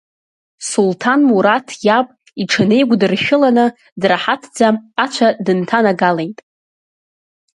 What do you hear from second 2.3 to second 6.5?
иҽынеигәдыршәыланы драҳаҭӡа ацәа дынҭанагалеит.